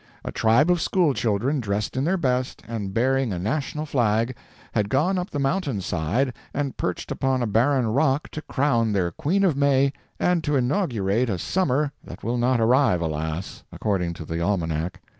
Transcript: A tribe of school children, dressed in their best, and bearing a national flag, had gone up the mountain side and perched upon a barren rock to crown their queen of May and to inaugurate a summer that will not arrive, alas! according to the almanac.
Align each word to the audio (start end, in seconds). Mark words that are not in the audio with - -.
A 0.25 0.31
tribe 0.31 0.71
of 0.71 0.81
school 0.81 1.13
children, 1.13 1.59
dressed 1.59 1.95
in 1.95 2.05
their 2.05 2.17
best, 2.17 2.63
and 2.67 2.91
bearing 2.91 3.31
a 3.31 3.37
national 3.37 3.85
flag, 3.85 4.35
had 4.73 4.89
gone 4.89 5.19
up 5.19 5.29
the 5.29 5.37
mountain 5.37 5.79
side 5.79 6.33
and 6.55 6.75
perched 6.75 7.11
upon 7.11 7.43
a 7.43 7.45
barren 7.45 7.85
rock 7.85 8.27
to 8.29 8.41
crown 8.41 8.93
their 8.93 9.11
queen 9.11 9.43
of 9.43 9.55
May 9.55 9.93
and 10.19 10.43
to 10.43 10.55
inaugurate 10.55 11.29
a 11.29 11.37
summer 11.37 11.91
that 12.03 12.23
will 12.23 12.39
not 12.39 12.59
arrive, 12.59 12.99
alas! 12.99 13.61
according 13.71 14.15
to 14.15 14.25
the 14.25 14.41
almanac. 14.41 14.99